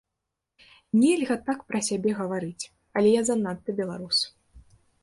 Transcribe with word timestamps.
Нельга 1.01 1.35
так 1.49 1.59
пра 1.73 1.79
сябе 1.89 2.11
гаварыць, 2.23 2.69
але 2.99 3.09
я 3.21 3.25
занадта 3.31 3.69
беларус. 3.83 4.17